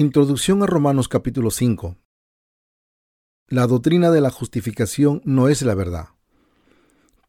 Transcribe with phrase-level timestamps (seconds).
[0.00, 1.96] Introducción a Romanos capítulo 5.
[3.48, 6.10] La doctrina de la justificación no es la verdad.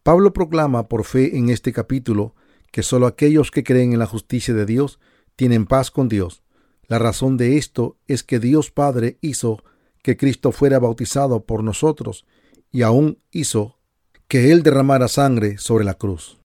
[0.04, 2.36] Pablo proclama por fe en este capítulo
[2.72, 5.00] que sólo aquellos que creen en la justicia de Dios
[5.36, 6.44] tienen paz con Dios.
[6.84, 9.64] La razón de esto es que Dios Padre hizo
[10.04, 12.28] que Cristo fuera bautizado por nosotros
[12.72, 13.80] y aún hizo
[14.28, 16.40] que Él derramara sangre sobre la cruz.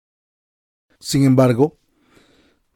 [1.00, 1.76] Sin embargo,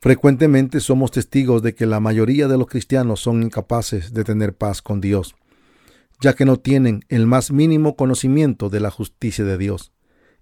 [0.00, 4.82] frecuentemente somos testigos de que la mayoría de los cristianos son incapaces de tener paz
[4.82, 5.34] con Dios,
[6.20, 9.92] ya que no tienen el más mínimo conocimiento de la justicia de Dios.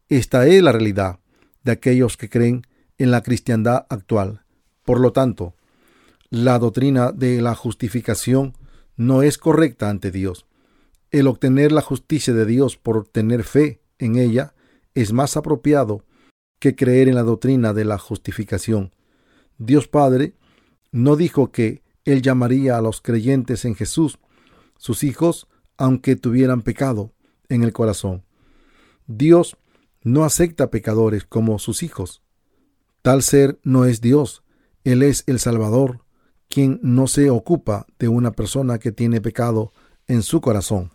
[0.08, 1.20] Esta es la realidad
[1.64, 2.66] de aquellos que creen
[2.98, 4.44] en la cristiandad actual.
[4.84, 5.54] Por lo tanto,
[6.30, 8.54] la doctrina de la justificación
[8.96, 10.46] no es correcta ante Dios.
[11.10, 14.54] El obtener la justicia de Dios por tener fe en ella
[14.94, 16.04] es más apropiado
[16.58, 18.92] que creer en la doctrina de la justificación.
[19.58, 20.34] Dios Padre
[20.92, 24.18] no dijo que Él llamaría a los creyentes en Jesús
[24.78, 27.12] sus hijos aunque tuvieran pecado
[27.48, 28.24] en el corazón.
[29.06, 29.56] Dios
[30.02, 32.22] no acepta pecadores como sus hijos.
[33.02, 34.42] Tal ser no es Dios,
[34.84, 36.04] Él es el Salvador,
[36.48, 39.72] quien no se ocupa de una persona que tiene pecado
[40.06, 40.92] en su corazón.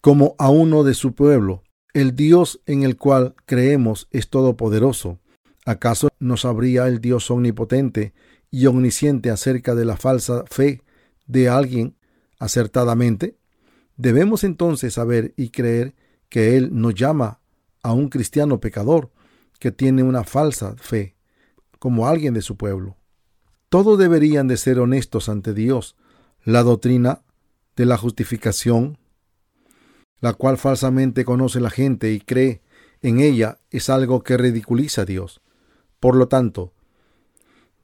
[0.00, 1.62] Como a uno de su pueblo,
[1.94, 5.18] el Dios en el cual creemos es todopoderoso.
[5.64, 8.14] ¿Acaso no sabría el Dios omnipotente
[8.50, 10.82] y omnisciente acerca de la falsa fe
[11.26, 11.96] de alguien
[12.38, 13.36] acertadamente?
[13.96, 15.94] Debemos entonces saber y creer
[16.28, 17.40] que Él nos llama
[17.82, 19.10] a un cristiano pecador
[19.60, 21.14] que tiene una falsa fe,
[21.78, 22.96] como alguien de su pueblo.
[23.68, 25.96] Todos deberían de ser honestos ante Dios.
[26.42, 27.22] La doctrina
[27.76, 28.98] de la justificación,
[30.20, 32.62] la cual falsamente conoce la gente y cree
[33.00, 35.40] en ella, es algo que ridiculiza a Dios.
[36.02, 36.72] Por lo tanto,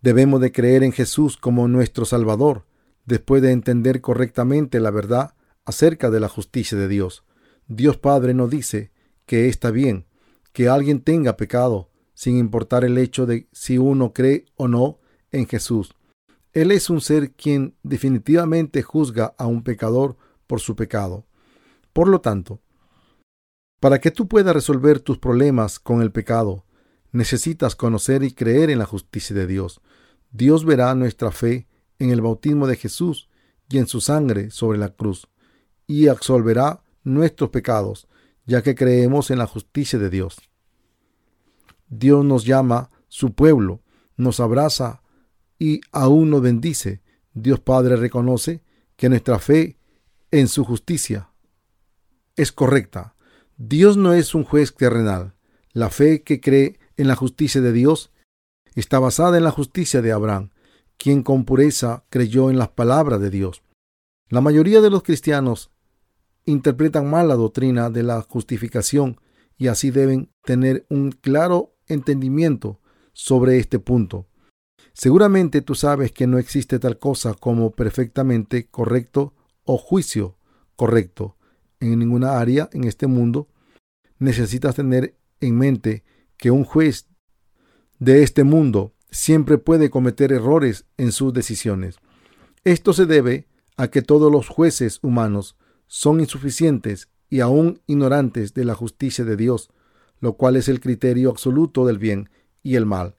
[0.02, 2.66] debemos de creer en Jesús como nuestro Salvador,
[3.06, 5.34] después de entender correctamente la verdad
[5.64, 7.22] acerca de la justicia de Dios.
[7.68, 8.90] Dios Padre nos dice
[9.24, 10.06] que está bien
[10.52, 14.98] que alguien tenga pecado, sin importar el hecho de si uno cree o no
[15.30, 15.94] en Jesús.
[16.52, 20.16] Él es un ser quien definitivamente juzga a un pecador
[20.48, 21.24] por su pecado.
[21.92, 22.60] Por lo tanto,
[23.78, 26.64] para que tú puedas resolver tus problemas con el pecado,
[27.12, 29.80] necesitas conocer y creer en la justicia de Dios.
[30.30, 31.66] Dios verá nuestra fe
[31.98, 33.28] en el bautismo de Jesús
[33.68, 35.28] y en su sangre sobre la cruz,
[35.86, 38.08] y absolverá nuestros pecados,
[38.46, 40.36] ya que creemos en la justicia de Dios.
[41.88, 43.82] Dios nos llama su pueblo,
[44.16, 45.02] nos abraza
[45.58, 47.02] y aún nos bendice.
[47.32, 48.62] Dios Padre reconoce
[48.96, 49.78] que nuestra fe
[50.30, 51.30] en su justicia
[52.36, 53.14] es correcta.
[53.56, 55.34] Dios no es un juez terrenal.
[55.72, 58.12] La fe que cree en la justicia de Dios
[58.74, 60.50] está basada en la justicia de Abraham,
[60.98, 63.62] quien con pureza creyó en las palabras de Dios.
[64.28, 65.70] La mayoría de los cristianos
[66.44, 69.20] interpretan mal la doctrina de la justificación
[69.56, 72.80] y así deben tener un claro entendimiento
[73.12, 74.26] sobre este punto.
[74.92, 79.34] Seguramente tú sabes que no existe tal cosa como perfectamente correcto
[79.64, 80.36] o juicio
[80.76, 81.36] correcto
[81.80, 83.48] en ninguna área en este mundo.
[84.18, 86.04] Necesitas tener en mente
[86.38, 87.06] que un juez
[87.98, 91.98] de este mundo siempre puede cometer errores en sus decisiones.
[92.64, 95.56] Esto se debe a que todos los jueces humanos
[95.86, 99.70] son insuficientes y aún ignorantes de la justicia de Dios,
[100.20, 102.30] lo cual es el criterio absoluto del bien
[102.62, 103.16] y el mal.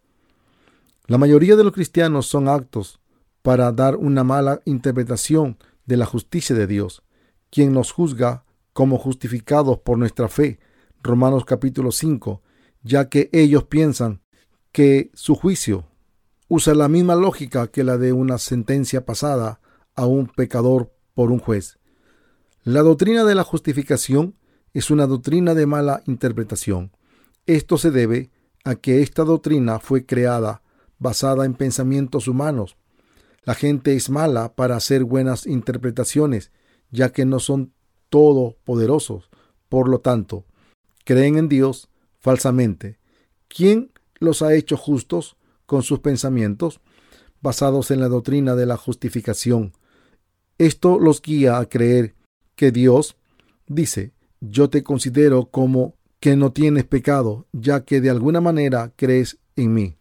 [1.07, 2.99] La mayoría de los cristianos son actos
[3.41, 7.03] para dar una mala interpretación de la justicia de Dios,
[7.49, 10.59] quien nos juzga como justificados por nuestra fe.
[11.01, 12.41] Romanos capítulo 5,
[12.83, 14.21] ya que ellos piensan
[14.71, 15.85] que su juicio
[16.47, 19.59] usa la misma lógica que la de una sentencia pasada
[19.95, 21.77] a un pecador por un juez.
[22.63, 24.35] La doctrina de la justificación
[24.73, 26.91] es una doctrina de mala interpretación.
[27.45, 28.31] Esto se debe
[28.63, 30.61] a que esta doctrina fue creada
[30.99, 32.77] basada en pensamientos humanos.
[33.43, 36.51] La gente es mala para hacer buenas interpretaciones,
[36.91, 37.73] ya que no son
[38.09, 39.29] todopoderosos.
[39.69, 40.45] Por lo tanto,
[41.05, 41.88] creen en Dios
[42.19, 42.99] falsamente.
[43.47, 46.81] ¿Quién los ha hecho justos con sus pensamientos
[47.41, 49.73] basados en la doctrina de la justificación?
[50.57, 52.15] Esto los guía a creer
[52.55, 53.15] que Dios
[53.67, 54.11] dice,
[54.41, 59.73] yo te considero como que no tienes pecado, ya que de alguna manera crees en
[59.73, 59.97] mí.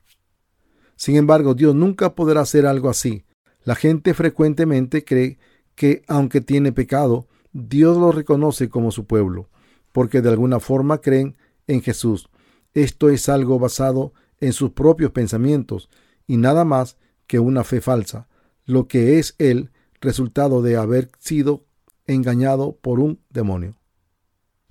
[0.97, 3.25] Sin embargo, Dios nunca podrá hacer algo así.
[3.63, 5.39] La gente frecuentemente cree
[5.77, 9.49] que, aunque tiene pecado, Dios lo reconoce como su pueblo,
[9.93, 11.37] porque de alguna forma creen
[11.69, 12.29] en Jesús.
[12.75, 15.89] Esto es algo basado en sus propios pensamientos
[16.27, 18.29] y nada más que una fe falsa.
[18.65, 19.71] Lo que es Él
[20.01, 21.65] resultado de haber sido
[22.07, 23.77] engañado por un demonio.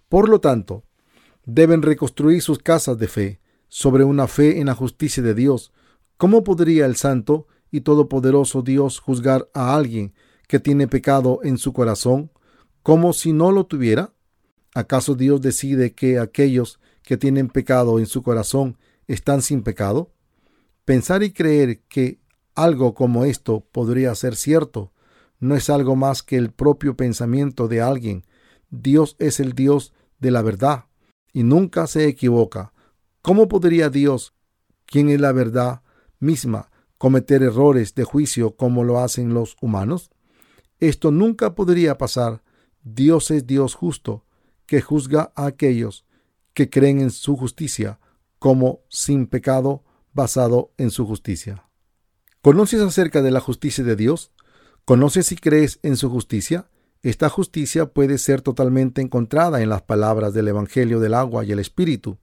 [0.09, 0.83] Por lo tanto,
[1.45, 5.71] deben reconstruir sus casas de fe sobre una fe en la justicia de Dios.
[6.17, 10.13] ¿Cómo podría el santo y todopoderoso Dios juzgar a alguien
[10.47, 12.31] que tiene pecado en su corazón
[12.83, 14.13] como si no lo tuviera?
[14.73, 18.77] ¿Acaso Dios decide que aquellos que tienen pecado en su corazón
[19.07, 20.11] están sin pecado?
[20.83, 22.19] Pensar y creer que
[22.53, 24.91] algo como esto podría ser cierto
[25.39, 28.25] no es algo más que el propio pensamiento de alguien.
[28.71, 30.87] Dios es el Dios de la verdad
[31.31, 32.73] y nunca se equivoca.
[33.21, 34.33] ¿Cómo podría Dios,
[34.85, 35.83] quien es la verdad
[36.19, 40.11] misma, cometer errores de juicio como lo hacen los humanos?
[40.81, 42.43] Esto nunca podría pasar.
[42.83, 44.25] Dios es Dios justo,
[44.65, 46.05] que juzga a aquellos
[46.57, 47.99] que creen en su justicia
[48.39, 51.67] como sin pecado basado en su justicia.
[52.41, 54.31] ¿Conoces acerca de la justicia de Dios?
[54.83, 56.71] ¿Conoces y crees en su justicia?
[57.03, 61.59] Esta justicia puede ser totalmente encontrada en las palabras del Evangelio del agua y el
[61.59, 62.17] Espíritu.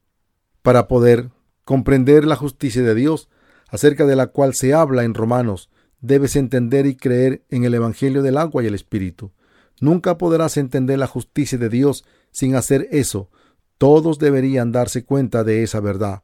[0.63, 1.31] Para poder
[1.65, 3.29] comprender la justicia de Dios,
[3.69, 5.71] acerca de la cual se habla en Romanos,
[6.01, 9.31] debes entender y creer en el Evangelio del agua y el Espíritu.
[9.79, 13.31] Nunca podrás entender la justicia de Dios sin hacer eso.
[13.79, 16.23] Todos deberían darse cuenta de esa verdad.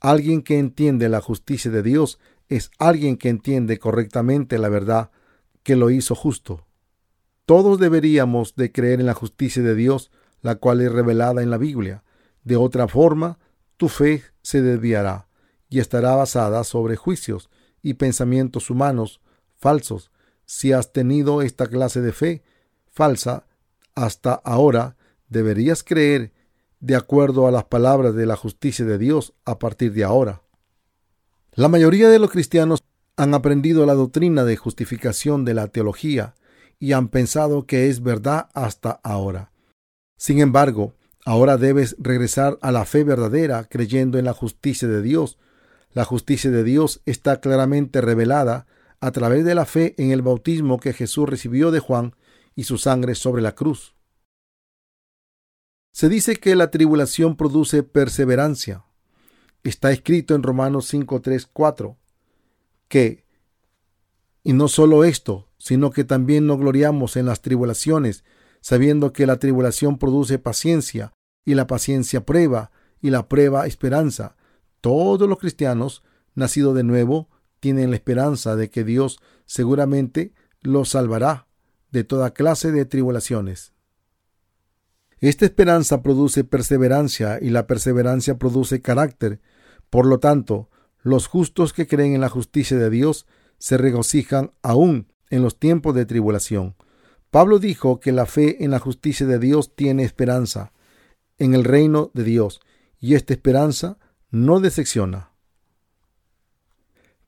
[0.00, 5.10] Alguien que entiende la justicia de Dios es alguien que entiende correctamente la verdad
[5.62, 6.66] que lo hizo justo.
[7.44, 10.10] Todos deberíamos de creer en la justicia de Dios,
[10.42, 12.02] la cual es revelada en la Biblia.
[12.44, 13.38] De otra forma,
[13.76, 15.28] tu fe se desviará
[15.68, 17.50] y estará basada sobre juicios
[17.82, 19.20] y pensamientos humanos
[19.56, 20.10] falsos.
[20.44, 22.42] Si has tenido esta clase de fe
[22.90, 23.46] falsa
[23.94, 24.96] hasta ahora,
[25.28, 26.32] deberías creer
[26.86, 30.42] de acuerdo a las palabras de la justicia de Dios a partir de ahora.
[31.52, 32.84] La mayoría de los cristianos
[33.16, 36.36] han aprendido la doctrina de justificación de la teología
[36.78, 39.50] y han pensado que es verdad hasta ahora.
[40.16, 40.94] Sin embargo,
[41.24, 45.38] ahora debes regresar a la fe verdadera creyendo en la justicia de Dios.
[45.92, 48.68] La justicia de Dios está claramente revelada
[49.00, 52.14] a través de la fe en el bautismo que Jesús recibió de Juan
[52.54, 53.95] y su sangre sobre la cruz.
[55.96, 58.84] Se dice que la tribulación produce perseverancia.
[59.64, 61.96] Está escrito en Romanos 5, 3, 4
[62.86, 63.24] que,
[64.44, 68.24] y no solo esto, sino que también nos gloriamos en las tribulaciones,
[68.60, 71.14] sabiendo que la tribulación produce paciencia,
[71.46, 74.36] y la paciencia prueba, y la prueba esperanza.
[74.82, 76.02] Todos los cristianos,
[76.34, 81.48] nacidos de nuevo, tienen la esperanza de que Dios seguramente los salvará
[81.90, 83.72] de toda clase de tribulaciones.
[85.26, 89.40] Esta esperanza produce perseverancia y la perseverancia produce carácter.
[89.90, 90.70] Por lo tanto,
[91.02, 93.26] los justos que creen en la justicia de Dios
[93.58, 96.76] se regocijan aún en los tiempos de tribulación.
[97.32, 100.72] Pablo dijo que la fe en la justicia de Dios tiene esperanza
[101.38, 102.60] en el reino de Dios,
[103.00, 103.98] y esta esperanza
[104.30, 105.32] no decepciona.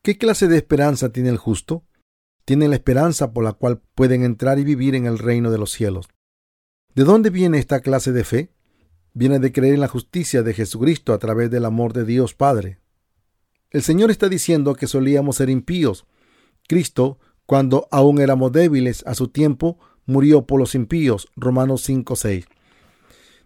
[0.03, 1.83] ¿Qué clase de esperanza tiene el justo?
[2.45, 5.73] Tiene la esperanza por la cual pueden entrar y vivir en el reino de los
[5.73, 6.09] cielos.
[6.95, 8.51] ¿De dónde viene esta clase de fe?
[9.15, 12.79] Viene de creer en la justicia de Jesucristo a través del amor de Dios Padre.
[13.71, 16.07] El Señor está diciendo que solíamos ser impíos.
[16.67, 17.19] Cristo
[17.49, 21.29] cuando aún éramos débiles a su tiempo, murió por los impíos.
[21.35, 22.45] Romanos 5:6.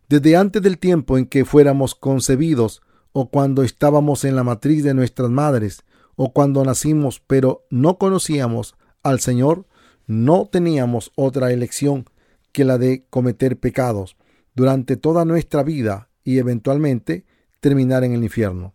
[0.09, 2.83] Desde antes del tiempo en que fuéramos concebidos,
[3.13, 5.85] o cuando estábamos en la matriz de nuestras madres,
[6.17, 9.67] o cuando nacimos pero no conocíamos al Señor,
[10.09, 12.11] no teníamos otra elección
[12.53, 14.17] que la de cometer pecados
[14.55, 17.25] durante toda nuestra vida y eventualmente
[17.61, 18.75] terminar en el infierno.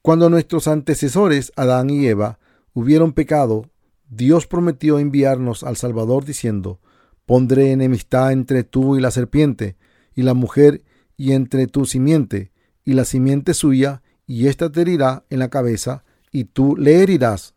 [0.00, 2.38] Cuando nuestros antecesores, Adán y Eva,
[2.74, 3.70] hubieron pecado,
[4.08, 6.80] Dios prometió enviarnos al Salvador diciendo,
[7.24, 9.76] Pondré enemistad entre tú y la serpiente,
[10.14, 10.82] y la mujer,
[11.16, 12.50] y entre tu simiente,
[12.84, 17.54] y la simiente suya, y ésta te herirá en la cabeza, y tú le herirás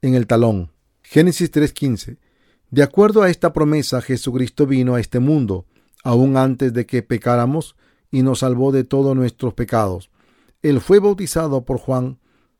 [0.00, 0.72] en el talón.
[1.02, 2.18] Génesis 3:15.
[2.72, 5.66] De acuerdo a esta promesa, Jesucristo vino a este mundo,
[6.04, 7.76] aún antes de que pecáramos,
[8.10, 10.10] y nos salvó de todos nuestros pecados.
[10.62, 12.18] Él fue bautizado por Juan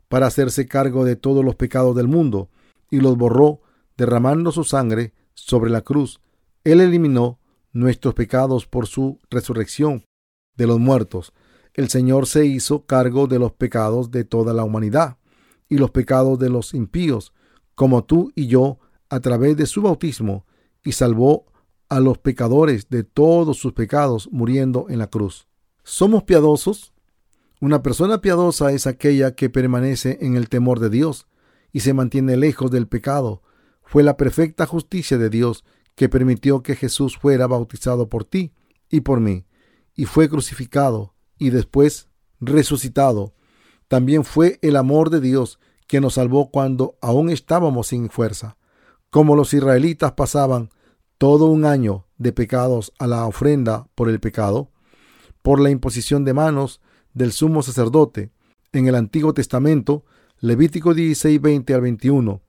[0.08, 2.50] para hacerse cargo de todos los pecados del mundo,
[2.90, 3.62] y los borró,
[3.96, 6.20] derramando su sangre sobre la cruz.
[6.62, 7.38] Él eliminó
[7.72, 10.04] nuestros pecados por su resurrección
[10.58, 11.32] de los muertos.
[11.72, 15.16] El Señor se hizo cargo de los pecados de toda la humanidad
[15.70, 17.32] y los pecados de los impíos,
[17.74, 18.78] como tú y yo,
[19.12, 20.46] a través de su bautismo,
[20.82, 21.44] y salvó
[21.90, 25.46] a los pecadores de todos sus pecados muriendo en la cruz.
[25.84, 26.94] ¿Somos piadosos?
[27.60, 31.26] Una persona piadosa es aquella que permanece en el temor de Dios
[31.72, 33.42] y se mantiene lejos del pecado.
[33.82, 35.62] fue la perfecta justicia de Dios
[35.94, 38.54] que permitió que Jesús fuera bautizado por ti
[38.88, 39.44] y por mí,
[39.94, 42.08] y fue crucificado y después
[42.40, 43.34] resucitado.
[43.88, 48.56] También fue el amor de Dios que nos salvó cuando aún estábamos sin fuerza.
[49.12, 50.70] Como los israelitas pasaban
[51.18, 54.70] todo un año de pecados a la ofrenda por el pecado,
[55.42, 56.80] por la imposición de manos
[57.12, 58.30] del sumo sacerdote.
[58.72, 60.06] En el Antiguo Testamento,
[60.40, 62.40] Levítico 16, 20 al 21,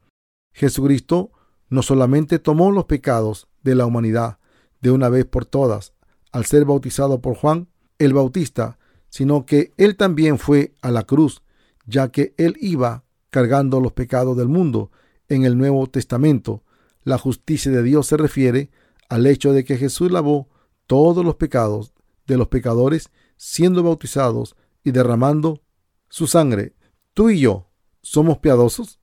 [0.54, 1.32] Jesucristo
[1.68, 4.40] no solamente tomó los pecados de la humanidad
[4.80, 5.92] de una vez por todas
[6.32, 7.68] al ser bautizado por Juan
[8.00, 8.80] el Bautista,
[9.10, 11.42] sino que él también fue a la cruz,
[11.86, 14.92] ya que él iba cargando los pecados del mundo.
[15.30, 16.64] En el Nuevo Testamento,
[17.04, 18.72] la justicia de Dios se refiere
[19.10, 20.50] al hecho de que Jesús lavó
[20.88, 21.94] todos los pecados
[22.28, 25.62] de los pecadores siendo bautizados y derramando
[26.10, 26.76] su sangre.
[27.14, 27.70] ¿Tú y yo
[28.02, 29.00] somos piadosos?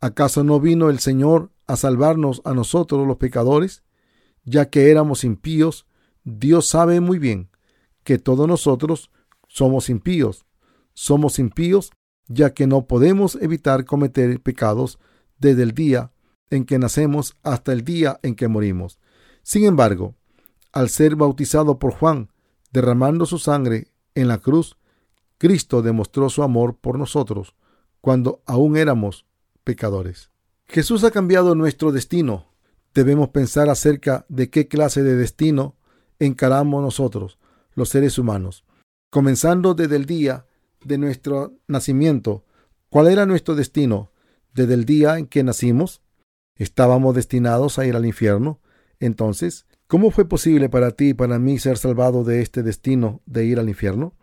[0.00, 3.82] ¿Acaso no vino el Señor a salvarnos a nosotros los pecadores?
[4.44, 5.86] Ya que éramos impíos,
[6.24, 7.50] Dios sabe muy bien
[8.04, 9.10] que todos nosotros
[9.48, 10.46] somos impíos.
[10.94, 11.90] Somos impíos
[12.26, 14.98] ya que no podemos evitar cometer pecados
[15.38, 16.12] desde el día
[16.50, 18.98] en que nacemos hasta el día en que morimos.
[19.42, 20.14] Sin embargo,
[20.72, 22.30] al ser bautizado por Juan,
[22.72, 24.76] derramando su sangre en la cruz,
[25.38, 27.54] Cristo demostró su amor por nosotros
[28.00, 29.26] cuando aún éramos
[29.64, 30.30] pecadores.
[30.66, 32.46] Jesús ha cambiado nuestro destino.
[32.94, 35.76] Debemos pensar acerca de qué clase de destino
[36.18, 37.38] encaramos nosotros,
[37.74, 38.64] los seres humanos.
[39.10, 40.46] Comenzando desde el día
[40.84, 42.44] de nuestro nacimiento,
[42.90, 44.10] ¿cuál era nuestro destino?
[44.58, 46.02] Desde el día en que nacimos,
[46.56, 48.58] estábamos destinados a ir al infierno.
[48.98, 53.44] Entonces, ¿cómo fue posible para ti y para mí ser salvado de este destino de
[53.44, 54.16] ir al infierno?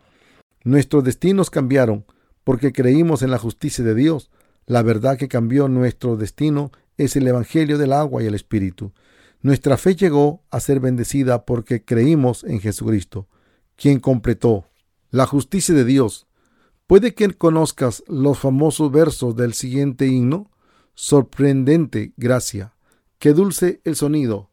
[0.62, 2.04] Nuestros destinos cambiaron
[2.44, 4.30] porque creímos en la justicia de Dios.
[4.66, 8.92] La verdad que cambió nuestro destino es el Evangelio del agua y el Espíritu.
[9.40, 13.26] Nuestra fe llegó a ser bendecida porque creímos en Jesucristo,
[13.74, 14.66] quien completó
[15.10, 16.25] la justicia de Dios.
[16.86, 20.52] Puede que conozcas los famosos versos del siguiente himno.
[20.94, 22.74] Sorprendente gracia,
[23.18, 24.50] qué dulce el sonido,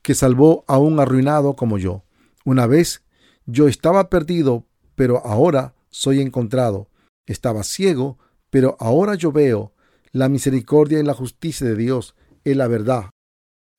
[0.00, 2.04] que salvó a un arruinado como yo.
[2.44, 3.02] Una vez
[3.46, 6.88] yo estaba perdido, pero ahora soy encontrado.
[7.26, 9.74] Estaba ciego, pero ahora yo veo.
[10.12, 13.10] La misericordia y la justicia de Dios es la verdad.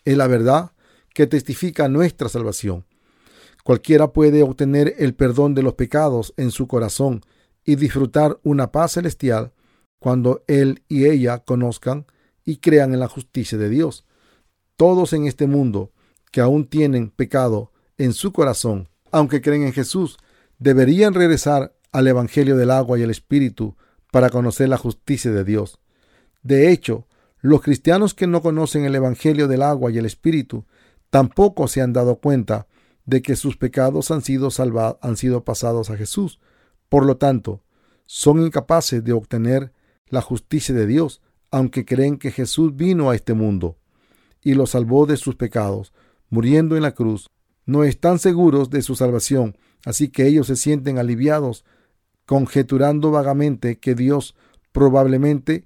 [0.04, 0.74] Es la verdad
[1.14, 2.86] que testifica nuestra salvación.
[3.64, 7.22] Cualquiera puede obtener el perdón de los pecados en su corazón
[7.66, 9.54] y disfrutar una paz celestial
[10.00, 12.06] cuando él y ella conozcan
[12.46, 14.06] y crean en la justicia de Dios.
[14.76, 15.92] Todos en este mundo
[16.32, 20.18] que aún tienen pecado en su corazón, aunque creen en Jesús,
[20.60, 23.78] deberían regresar al Evangelio del agua y el Espíritu
[24.12, 25.80] para conocer la justicia de Dios.
[26.42, 27.08] De hecho,
[27.40, 30.66] los cristianos que no conocen el Evangelio del agua y el Espíritu
[31.10, 32.68] tampoco se han dado cuenta
[33.06, 36.40] de que sus pecados han sido salvados, han sido pasados a Jesús.
[36.94, 37.64] Por lo tanto,
[38.06, 39.74] son incapaces de obtener
[40.10, 43.80] la justicia de Dios, aunque creen que Jesús vino a este mundo
[44.44, 45.92] y los salvó de sus pecados,
[46.30, 47.32] muriendo en la cruz.
[47.66, 49.58] No están seguros de su salvación,
[49.88, 51.66] así que ellos se sienten aliviados
[52.28, 54.36] conjeturando vagamente que Dios
[54.72, 55.66] probablemente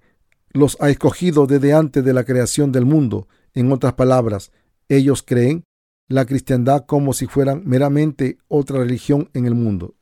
[0.52, 3.28] los ha escogido desde antes de la creación del mundo.
[3.54, 4.54] En otras palabras,
[4.88, 5.66] ellos creen
[6.08, 9.97] la cristiandad como si fueran meramente otra religión en el mundo.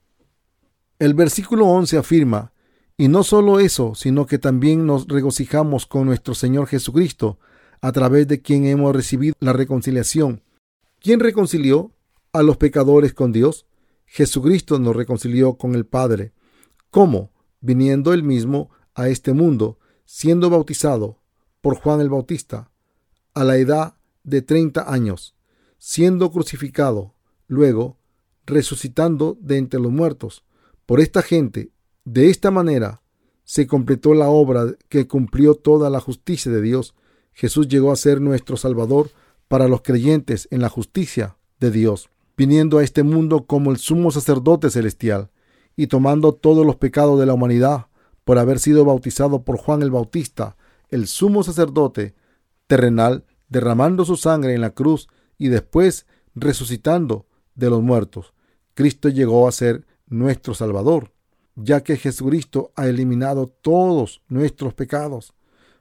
[0.97, 2.53] El versículo 11 afirma,
[2.97, 7.37] y no solo eso, sino que también nos regocijamos con nuestro Señor Jesucristo,
[7.81, 10.41] a través de quien hemos recibido la reconciliación.
[11.01, 11.91] ¿Quién reconcilió
[12.31, 13.65] a los pecadores con Dios?
[14.05, 16.31] Jesucristo nos reconcilió con el Padre.
[16.89, 17.31] ¿Cómo?
[17.59, 21.19] Viniendo él mismo a este mundo, siendo bautizado
[21.59, 22.71] por Juan el Bautista,
[23.33, 25.35] a la edad de treinta años,
[25.77, 27.15] siendo crucificado,
[27.47, 27.97] luego
[28.45, 30.45] resucitando de entre los muertos.
[30.86, 31.72] Por esta gente,
[32.04, 33.01] de esta manera,
[33.44, 36.94] se completó la obra que cumplió toda la justicia de Dios.
[37.34, 39.10] Jesús llegó a ser nuestro Salvador
[39.48, 44.12] para los creyentes en la justicia de Dios, viniendo a este mundo como el sumo
[44.12, 45.30] sacerdote celestial
[45.75, 47.88] y tomando todos los pecados de la humanidad
[48.24, 50.58] por haber sido bautizado por Juan el Bautista,
[50.89, 52.15] el sumo sacerdote
[52.68, 58.34] terrenal, derramando su sangre en la cruz y después resucitando de los muertos.
[58.74, 61.12] Cristo llegó a ser nuestro Salvador,
[61.55, 65.33] ya que Jesucristo ha eliminado todos nuestros pecados.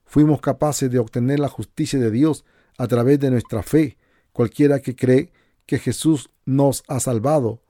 [0.05, 2.45] Fuimos capaces de obtener la justicia de Dios
[2.79, 3.99] a través de nuestra fe.
[4.33, 5.33] Cualquiera que cree
[5.67, 7.63] que Jesús nos ha salvado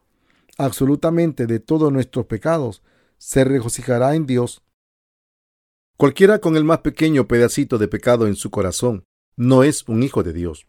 [0.58, 2.82] absolutamente de todos nuestros pecados,
[3.18, 4.62] se regocijará en Dios.
[5.96, 9.04] Cualquiera con el más pequeño pedacito de pecado en su corazón
[9.36, 10.66] no es un hijo de Dios.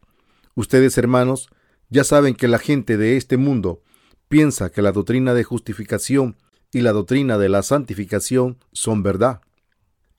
[0.56, 1.50] Ustedes, hermanos,
[1.90, 3.84] ya saben que la gente de este mundo
[4.28, 6.36] piensa que la doctrina de justificación
[6.72, 9.42] y la doctrina de la santificación son verdad.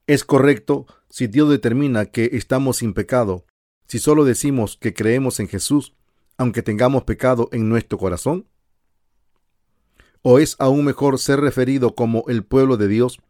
[0.06, 3.44] Es correcto si Dios determina que estamos sin pecado,
[3.86, 5.94] si solo decimos que creemos en Jesús,
[6.38, 8.46] aunque tengamos pecado en nuestro corazón.
[10.22, 13.20] ¿O es aún mejor ser referido como el pueblo de Dios,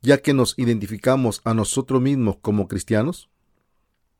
[0.00, 3.28] ya que nos identificamos a nosotros mismos como cristianos?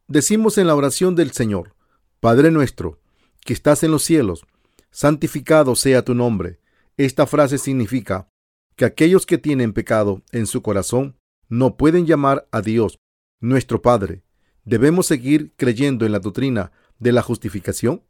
[0.08, 1.74] Decimos en la oración del Señor,
[2.20, 3.00] Padre nuestro,
[3.40, 4.44] que estás en los cielos,
[4.90, 6.60] santificado sea tu nombre.
[6.96, 8.28] Esta frase significa
[8.76, 11.16] que aquellos que tienen pecado en su corazón
[11.48, 12.98] no pueden llamar a Dios
[13.40, 14.22] nuestro Padre.
[14.64, 18.02] ¿Debemos seguir creyendo en la doctrina de la justificación?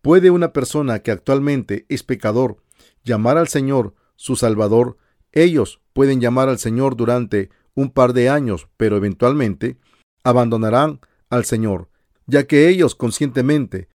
[0.00, 2.62] ¿Puede una persona que actualmente es pecador
[3.04, 4.98] llamar al Señor su Salvador?
[5.30, 9.78] Ellos pueden llamar al Señor durante un par de años, pero eventualmente
[10.24, 11.88] abandonarán al Señor,
[12.26, 13.88] ya que ellos conscientemente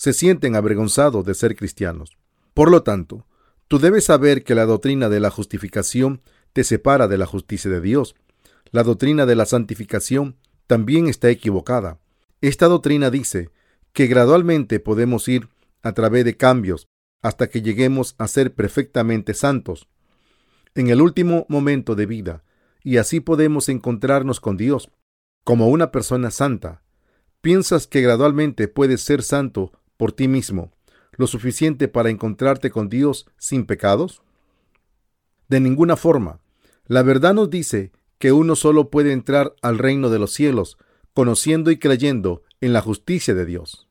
[0.00, 2.16] se sienten avergonzados de ser cristianos.
[2.54, 3.26] Por lo tanto,
[3.68, 6.22] tú debes saber que la doctrina de la justificación
[6.54, 8.14] te separa de la justicia de Dios.
[8.70, 11.98] La doctrina de la santificación también está equivocada.
[12.40, 13.50] Esta doctrina dice
[13.92, 15.50] que gradualmente podemos ir
[15.82, 16.88] a través de cambios
[17.20, 19.86] hasta que lleguemos a ser perfectamente santos
[20.74, 22.42] en el último momento de vida,
[22.82, 24.90] y así podemos encontrarnos con Dios
[25.44, 26.80] como una persona santa.
[27.42, 30.72] ¿Piensas que gradualmente puedes ser santo por ti mismo,
[31.12, 34.22] lo suficiente para encontrarte con Dios sin pecados?
[35.50, 36.40] De ninguna forma.
[36.86, 40.78] La verdad nos dice que uno solo puede entrar al reino de los cielos
[41.12, 43.90] conociendo y creyendo en la justicia de Dios.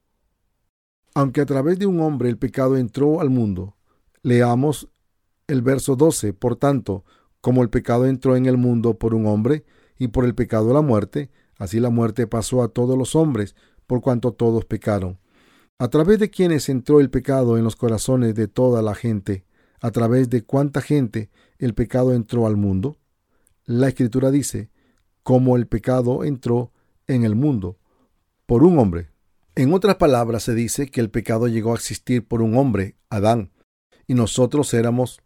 [1.14, 3.76] Aunque a través de un hombre el pecado entró al mundo,
[4.24, 4.90] leamos
[5.46, 6.34] el verso 12.
[6.34, 7.06] Por tanto,
[7.40, 9.64] como el pecado entró en el mundo por un hombre,
[10.00, 11.30] y por el pecado la muerte,
[11.60, 13.56] así la muerte pasó a todos los hombres,
[13.86, 15.20] por cuanto todos pecaron
[15.82, 19.46] a través de quienes entró el pecado en los corazones de toda la gente,
[19.80, 22.98] a través de cuánta gente el pecado entró al mundo.
[23.64, 24.70] La escritura dice,
[25.24, 26.74] como el pecado entró
[27.08, 27.78] en el mundo,
[28.46, 29.10] por un hombre.
[29.56, 33.52] En otras palabras se dice que el pecado llegó a existir por un hombre, Adán,
[34.06, 35.22] y nosotros éramos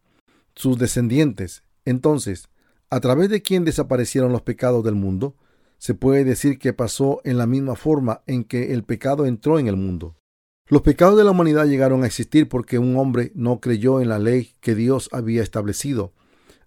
[0.55, 1.63] sus descendientes.
[1.83, 2.49] Entonces,
[2.91, 5.35] a través de quien desaparecieron los pecados del mundo,
[5.79, 9.67] se puede decir que pasó en la misma forma en que el pecado entró en
[9.67, 10.15] el mundo.
[10.73, 14.17] Los pecados de la humanidad llegaron a existir porque un hombre no creyó en la
[14.17, 16.13] ley que Dios había establecido.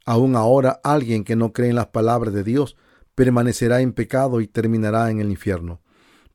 [0.04, 2.76] Aún ahora alguien que no cree en las palabras de Dios
[3.16, 5.80] permanecerá en pecado y terminará en el infierno.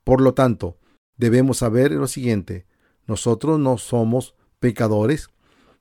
[0.04, 0.80] Por lo tanto,
[1.16, 2.66] debemos saber lo siguiente,
[3.08, 5.30] nosotros no somos pecadores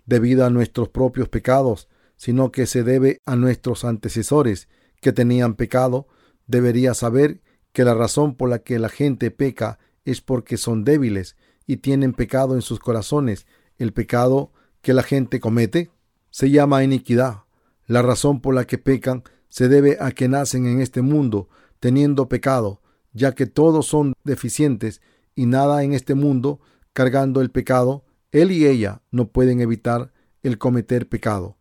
[0.06, 4.68] debido a nuestros propios pecados, sino que se debe a nuestros antecesores
[5.00, 6.06] que tenían pecado.
[6.46, 7.40] Debería saber
[7.72, 11.34] que la razón por la que la gente peca es porque son débiles
[11.66, 13.46] y tienen pecado en sus corazones.
[13.78, 15.90] El pecado que la gente comete
[16.30, 17.44] se llama iniquidad.
[17.86, 21.48] La razón por la que pecan se debe a que nacen en este mundo
[21.80, 22.80] teniendo pecado,
[23.12, 25.00] ya que todos son deficientes
[25.34, 26.60] y nada en este mundo
[26.92, 31.56] cargando el pecado, él y ella no pueden evitar el cometer pecado.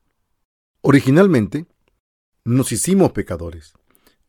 [0.82, 1.66] Originalmente,
[2.46, 3.74] nos hicimos pecadores,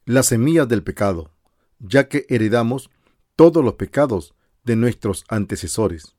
[0.05, 1.33] las semillas del pecado,
[1.79, 2.91] ya que heredamos
[3.37, 6.17] todos los pecados de nuestros antecesores.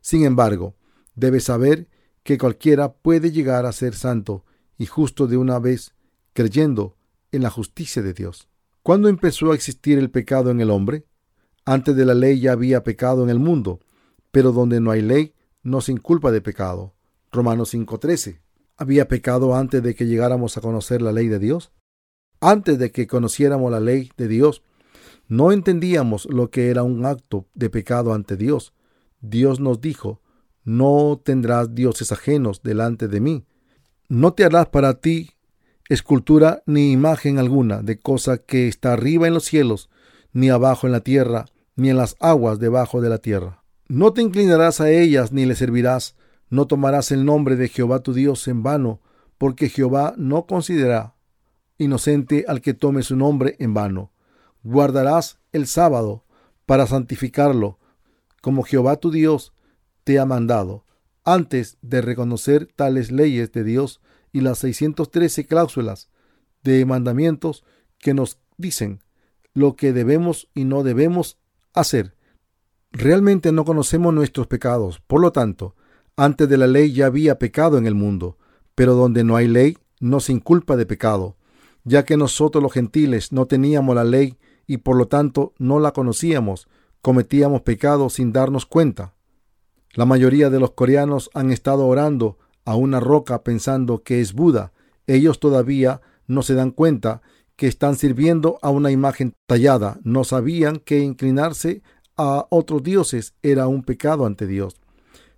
[0.00, 0.76] Sin embargo,
[1.14, 1.88] debes saber
[2.22, 4.44] que cualquiera puede llegar a ser santo
[4.78, 5.94] y justo de una vez,
[6.32, 6.96] creyendo
[7.32, 8.48] en la justicia de Dios.
[8.82, 11.06] ¿Cuándo empezó a existir el pecado en el hombre?
[11.64, 13.80] Antes de la ley ya había pecado en el mundo,
[14.30, 16.94] pero donde no hay ley no se inculpa de pecado.
[17.32, 18.40] Romanos 5:13.
[18.76, 21.72] ¿Había pecado antes de que llegáramos a conocer la ley de Dios?
[22.40, 24.62] Antes de que conociéramos la ley de Dios,
[25.28, 28.74] no entendíamos lo que era un acto de pecado ante Dios.
[29.20, 30.20] Dios nos dijo,
[30.64, 33.44] no tendrás dioses ajenos delante de mí.
[34.08, 35.30] No te harás para ti
[35.88, 39.90] escultura ni imagen alguna de cosa que está arriba en los cielos,
[40.32, 43.62] ni abajo en la tierra, ni en las aguas debajo de la tierra.
[43.88, 46.16] No te inclinarás a ellas ni le servirás,
[46.48, 49.00] no tomarás el nombre de Jehová tu Dios en vano,
[49.38, 51.14] porque Jehová no considera
[51.76, 54.13] inocente al que tome su nombre en vano
[54.64, 56.24] guardarás el sábado
[56.66, 57.78] para santificarlo,
[58.40, 59.52] como Jehová tu Dios
[60.02, 60.84] te ha mandado.
[61.24, 64.00] Antes de reconocer tales leyes de Dios
[64.32, 66.10] y las 613 cláusulas
[66.62, 67.64] de mandamientos
[67.98, 69.02] que nos dicen
[69.52, 71.38] lo que debemos y no debemos
[71.72, 72.16] hacer.
[72.90, 75.00] Realmente no conocemos nuestros pecados.
[75.06, 75.74] Por lo tanto,
[76.16, 78.38] antes de la ley ya había pecado en el mundo,
[78.74, 81.36] pero donde no hay ley no se inculpa de pecado,
[81.84, 85.92] ya que nosotros los gentiles no teníamos la ley y por lo tanto no la
[85.92, 86.68] conocíamos,
[87.02, 89.14] cometíamos pecados sin darnos cuenta.
[89.94, 94.72] La mayoría de los coreanos han estado orando a una roca pensando que es Buda.
[95.06, 97.22] Ellos todavía no se dan cuenta
[97.56, 100.00] que están sirviendo a una imagen tallada.
[100.02, 101.82] No sabían que inclinarse
[102.16, 104.80] a otros dioses era un pecado ante Dios.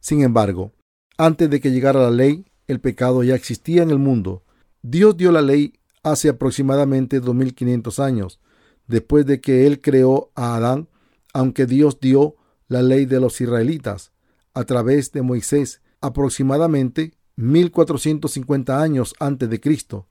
[0.01, 0.73] Sin embargo,
[1.19, 4.43] antes de que llegara la ley, el pecado ya existía en el mundo.
[4.83, 8.41] Dios dio la ley hace aproximadamente 2500 años,
[8.87, 10.89] después de que Él creó a Adán,
[11.33, 12.37] aunque Dios dio
[12.69, 14.13] la ley de los israelitas
[14.55, 20.09] a través de Moisés aproximadamente 1450 años antes de Cristo.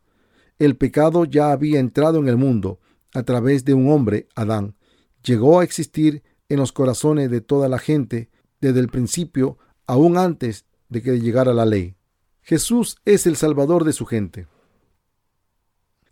[0.60, 2.80] El pecado ya había entrado en el mundo
[3.14, 4.76] a través de un hombre, Adán.
[5.24, 8.30] Llegó a existir en los corazones de toda la gente
[8.62, 9.58] desde el principio,
[9.88, 11.96] aún antes de que llegara la ley.
[12.42, 14.48] Jesús es el Salvador de su gente.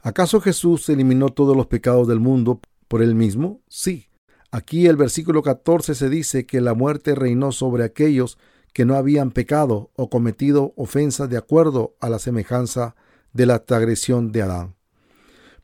[0.05, 3.61] ¿Acaso Jesús eliminó todos los pecados del mundo por él mismo?
[3.69, 4.09] Sí.
[4.51, 8.37] Aquí el versículo 14 se dice que la muerte reinó sobre aquellos
[8.73, 12.97] que no habían pecado o cometido ofensa de acuerdo a la semejanza
[13.31, 14.75] de la transgresión de Adán.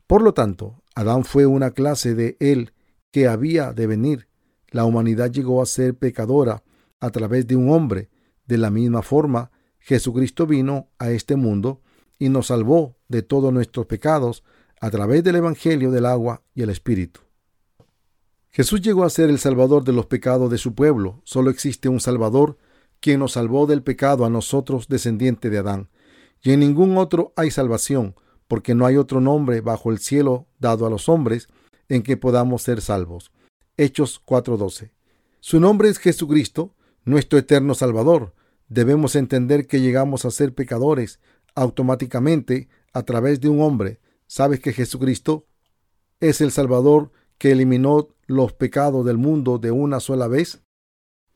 [0.06, 2.72] Por lo tanto, Adán fue una clase de él
[3.10, 4.26] que había de venir.
[4.70, 6.62] La humanidad llegó a ser pecadora
[6.98, 8.08] a través de un hombre.
[8.46, 9.50] De la misma forma,
[9.80, 11.82] Jesucristo vino a este mundo
[12.20, 14.44] y nos salvó de todos nuestros pecados
[14.80, 17.20] a través del Evangelio del agua y el Espíritu.
[18.50, 21.22] Jesús llegó a ser el Salvador de los pecados de su pueblo.
[21.24, 22.58] Solo existe un Salvador
[23.00, 25.88] quien nos salvó del pecado a nosotros, descendiente de Adán.
[26.42, 28.14] Y en ningún otro hay salvación,
[28.46, 31.48] porque no hay otro nombre bajo el cielo dado a los hombres
[31.88, 33.32] en que podamos ser salvos.
[33.78, 34.90] Hechos 4:12.
[35.40, 38.34] Su nombre es Jesucristo, nuestro eterno Salvador.
[38.68, 41.18] Debemos entender que llegamos a ser pecadores
[41.54, 44.00] automáticamente a través de un hombre.
[44.26, 45.46] ¿Sabes que Jesucristo
[46.20, 50.62] es el Salvador que eliminó los pecados del mundo de una sola vez?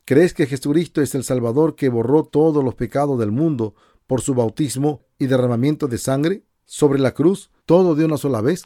[0.04, 3.74] ¿Crees que Jesucristo es el Salvador que borró todos los pecados del mundo
[4.06, 8.64] por su bautismo y derramamiento de sangre sobre la cruz, todo de una sola vez?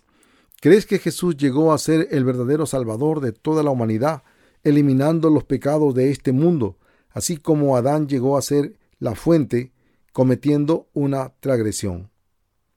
[0.61, 4.25] ¿Crees que Jesús llegó a ser el verdadero Salvador de toda la humanidad,
[4.65, 6.79] eliminando los pecados de este mundo,
[7.11, 9.73] así como Adán llegó a ser la fuente,
[10.19, 12.11] cometiendo una transgresión?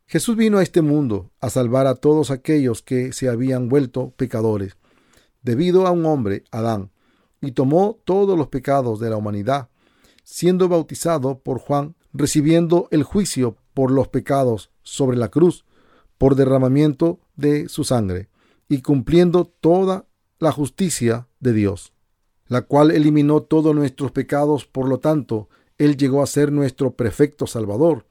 [0.06, 4.78] Jesús vino a este mundo a salvar a todos aquellos que se habían vuelto pecadores,
[5.42, 6.92] debido a un hombre, Adán,
[7.42, 9.70] y tomó todos los pecados de la humanidad,
[10.24, 15.66] siendo bautizado por Juan, recibiendo el juicio por los pecados sobre la cruz,
[16.20, 18.30] por derramamiento de su sangre,
[18.70, 20.06] y cumpliendo toda
[20.38, 21.92] la justicia de Dios,
[22.46, 27.48] la cual eliminó todos nuestros pecados, por lo tanto, Él llegó a ser nuestro perfecto
[27.48, 28.06] Salvador.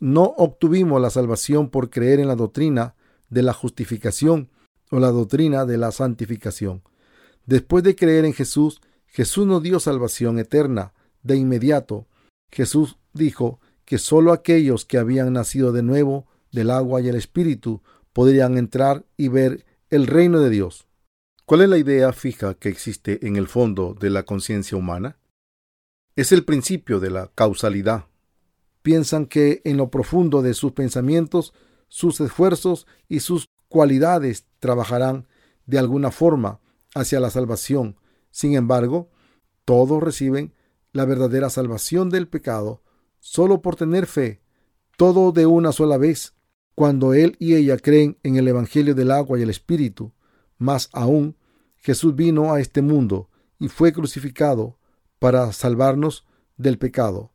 [0.00, 2.94] No obtuvimos la salvación por creer en la doctrina
[3.28, 4.50] de la justificación
[4.90, 6.82] o la doctrina de la santificación.
[7.46, 12.06] Después de creer en Jesús, Jesús nos dio salvación eterna de inmediato.
[12.50, 17.82] Jesús dijo que sólo aquellos que habían nacido de nuevo del agua y el Espíritu
[18.12, 20.86] podrían entrar y ver el reino de Dios.
[21.44, 25.18] ¿Cuál es la idea fija que existe en el fondo de la conciencia humana?
[26.16, 28.06] Es el principio de la causalidad.
[28.82, 31.54] Piensan que en lo profundo de sus pensamientos,
[31.88, 35.26] sus esfuerzos y sus cualidades trabajarán
[35.66, 36.60] de alguna forma
[36.94, 37.96] hacia la salvación.
[38.30, 39.10] Sin embargo,
[39.64, 40.54] todos reciben
[40.92, 42.82] la verdadera salvación del pecado
[43.18, 44.40] solo por tener fe,
[44.96, 46.34] todo de una sola vez,
[46.76, 50.12] cuando él y ella creen en el Evangelio del agua y el Espíritu.
[50.58, 51.36] Más aún,
[51.78, 54.78] Jesús vino a este mundo y fue crucificado
[55.24, 56.26] para salvarnos
[56.58, 57.32] del pecado,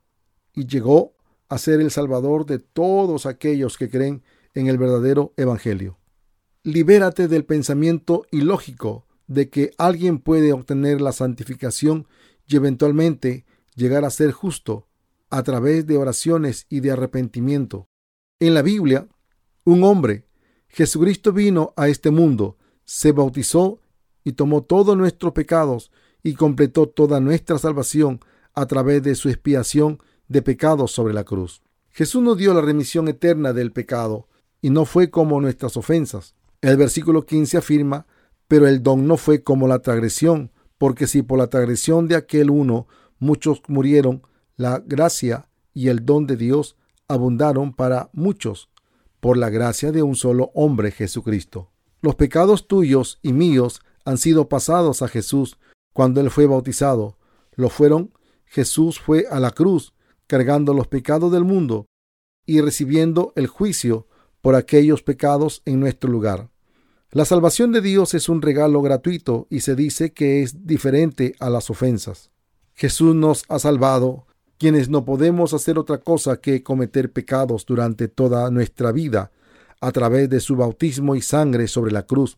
[0.54, 1.16] y llegó
[1.48, 4.22] a ser el Salvador de todos aquellos que creen
[4.54, 5.98] en el verdadero Evangelio.
[6.62, 12.06] Libérate del pensamiento ilógico de que alguien puede obtener la santificación
[12.46, 14.88] y eventualmente llegar a ser justo
[15.32, 17.88] a través de oraciones y de arrepentimiento.
[18.40, 19.08] En la Biblia,
[19.66, 20.28] un hombre,
[20.68, 23.82] Jesucristo vino a este mundo, se bautizó
[24.24, 25.92] y tomó todos nuestros pecados
[26.24, 28.20] y completó toda nuestra salvación
[28.54, 31.62] a través de su expiación de pecados sobre la cruz.
[31.90, 34.28] Jesús nos dio la remisión eterna del pecado
[34.62, 36.36] y no fue como nuestras ofensas.
[36.62, 38.06] El versículo 15 afirma
[38.50, 42.50] pero el don no fue como la transgresión, porque si por la transgresión de aquel
[42.50, 42.88] uno
[43.20, 44.24] muchos murieron,
[44.58, 46.76] la gracia y el don de Dios
[47.08, 48.70] abundaron para muchos,
[49.20, 51.70] por la gracia de un solo hombre Jesucristo.
[52.02, 55.60] Los pecados tuyos y míos han sido pasados a Jesús
[55.94, 57.18] cuando Él fue bautizado.
[57.56, 58.14] Lo fueron,
[58.46, 59.94] Jesús fue a la cruz,
[60.28, 61.86] cargando los pecados del mundo
[62.46, 64.08] y recibiendo el juicio
[64.42, 66.50] por aquellos pecados en nuestro lugar.
[67.12, 71.50] La salvación de Dios es un regalo gratuito y se dice que es diferente a
[71.50, 72.32] las ofensas.
[72.76, 74.28] Jesús nos ha salvado,
[74.60, 79.32] quienes no podemos hacer otra cosa que cometer pecados durante toda nuestra vida
[79.82, 82.38] a través de su bautismo y sangre sobre la cruz.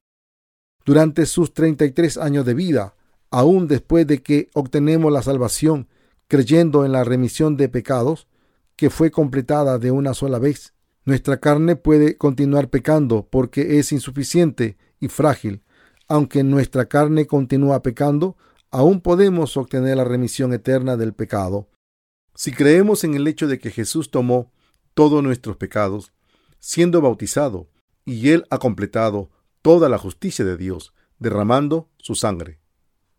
[0.86, 2.96] Durante sus 33 años de vida,
[3.32, 5.88] aún después de que obtenemos la salvación,
[6.28, 8.28] creyendo en la remisión de pecados,
[8.76, 14.78] que fue completada de una sola vez, nuestra carne puede continuar pecando porque es insuficiente
[15.00, 15.63] y frágil.
[16.08, 18.38] Aunque nuestra carne continúa pecando,
[18.70, 21.70] aún podemos obtener la remisión eterna del pecado.
[22.36, 24.52] Si creemos en el hecho de que Jesús tomó
[24.94, 26.13] todos nuestros pecados,
[26.60, 27.70] siendo bautizado,
[28.06, 29.30] y Él ha completado
[29.62, 32.61] toda la justicia de Dios, derramando su sangre.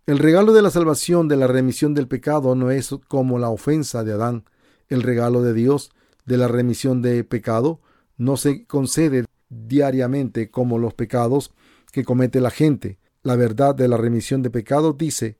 [0.04, 4.02] El regalo de la salvación de la remisión del pecado no es como la ofensa
[4.02, 4.44] de Adán.
[4.88, 5.92] El regalo de Dios
[6.24, 7.80] de la remisión de pecado
[8.16, 11.52] no se concede diariamente como los pecados
[11.92, 12.98] que comete la gente.
[13.22, 15.38] La verdad de la remisión de pecados dice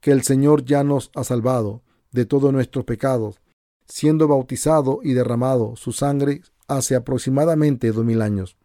[0.00, 3.40] que el Señor ya nos ha salvado de todos nuestros pecados,
[3.86, 8.56] siendo bautizado y derramado su sangre hace aproximadamente dos mil años.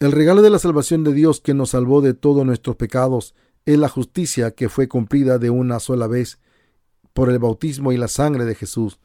[0.00, 3.78] El regalo de la salvación de Dios que nos salvó de todos nuestros pecados es
[3.78, 6.38] la justicia que fue cumplida de una sola vez
[7.12, 8.98] por el bautismo y la sangre de Jesús.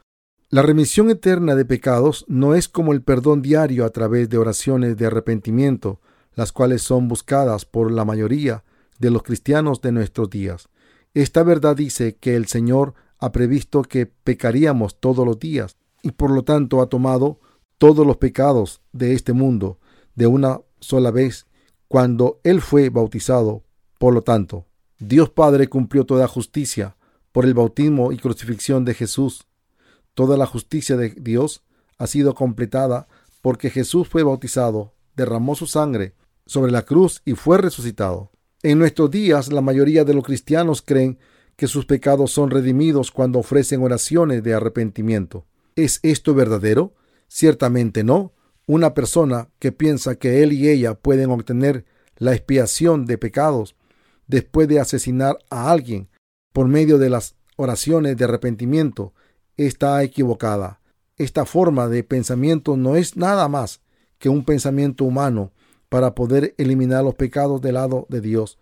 [0.50, 4.98] La remisión eterna de pecados no es como el perdón diario a través de oraciones
[4.98, 6.02] de arrepentimiento,
[6.34, 8.64] las cuales son buscadas por la mayoría
[8.98, 10.70] de los cristianos de nuestros días.
[11.14, 16.32] Esta verdad dice que el Señor ha previsto que pecaríamos todos los días y por
[16.32, 17.40] lo tanto ha tomado
[17.78, 19.80] todos los pecados de este mundo
[20.16, 21.46] de una sola vez
[21.88, 23.64] cuando Él fue bautizado.
[24.00, 24.66] Por lo tanto,
[24.98, 26.98] Dios Padre cumplió toda justicia
[27.32, 29.46] por el bautismo y crucifixión de Jesús
[30.20, 31.64] Toda la justicia de Dios
[31.98, 33.08] ha sido completada
[33.42, 36.14] porque Jesús fue bautizado, derramó su sangre
[36.46, 38.30] sobre la cruz y fue resucitado.
[38.62, 41.20] En nuestros días la mayoría de los cristianos creen
[41.56, 45.46] que sus pecados son redimidos cuando ofrecen oraciones de arrepentimiento.
[45.78, 46.96] ¿Es esto verdadero?
[47.30, 48.34] Ciertamente no.
[48.66, 51.86] Una persona que piensa que él y ella pueden obtener
[52.18, 53.78] la expiación de pecados
[54.30, 56.08] después de asesinar a alguien
[56.54, 59.14] por medio de las oraciones de arrepentimiento
[59.58, 60.80] está equivocada.
[61.18, 63.82] Esta forma de pensamiento no es nada más
[64.18, 65.52] que un pensamiento humano
[65.90, 68.58] para poder eliminar los pecados del lado de Dios.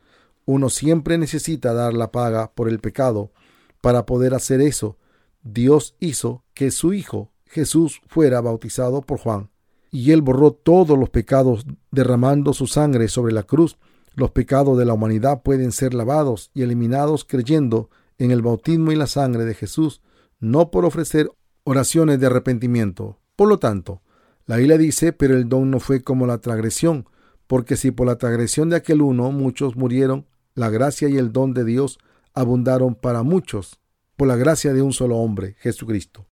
[0.45, 3.31] Uno siempre necesita dar la paga por el pecado.
[3.81, 4.97] Para poder hacer eso,
[5.43, 9.49] Dios hizo que su Hijo Jesús fuera bautizado por Juan,
[9.91, 13.77] y él borró todos los pecados derramando su sangre sobre la cruz.
[14.17, 18.95] Los pecados de la humanidad pueden ser lavados y eliminados creyendo en el bautismo y
[18.95, 20.01] la sangre de Jesús
[20.39, 21.29] no por ofrecer
[21.63, 23.19] oraciones de arrepentimiento.
[23.35, 24.01] Por lo tanto,
[24.47, 27.07] la Biblia dice, pero el don no fue como la transgresión,
[27.45, 30.25] porque si por la transgresión de aquel uno muchos murieron,
[30.55, 31.99] la gracia y el don de Dios
[32.33, 33.79] abundaron para muchos,
[34.15, 36.25] por la gracia de un solo hombre, Jesucristo.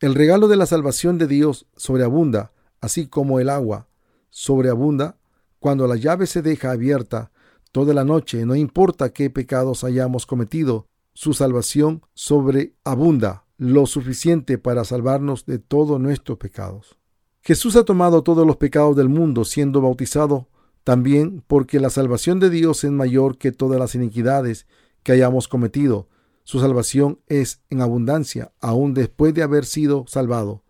[0.00, 3.88] El regalo de la salvación de Dios sobreabunda, así como el agua
[4.28, 5.16] sobreabunda
[5.60, 7.30] cuando la llave se deja abierta
[7.70, 14.84] toda la noche, no importa qué pecados hayamos cometido, su salvación sobreabunda lo suficiente para
[14.84, 16.98] salvarnos de todos nuestros pecados.
[17.42, 20.48] Jesús ha tomado todos los pecados del mundo siendo bautizado
[20.82, 24.66] también porque la salvación de Dios es mayor que todas las iniquidades
[25.02, 26.08] que hayamos cometido.
[26.42, 30.64] Su salvación es en abundancia, aún después de haber sido salvado.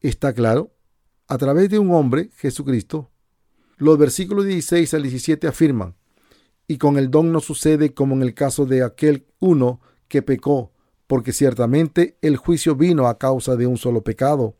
[0.00, 0.72] ¿Está claro?
[1.28, 3.11] A través de un hombre, Jesucristo.
[3.82, 5.96] Los versículos 16 al 17 afirman,
[6.68, 10.70] y con el don no sucede como en el caso de aquel uno que pecó,
[11.08, 14.54] porque ciertamente el juicio vino a causa de un solo pecado,